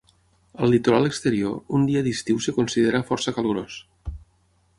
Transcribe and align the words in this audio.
Al 0.63 0.71
litoral 0.75 1.05
exterior, 1.09 1.59
un 1.81 1.85
dia 1.91 2.03
d'estiu 2.07 2.41
es 2.45 2.49
considera 2.59 3.03
força 3.11 3.35
calorós. 3.37 3.79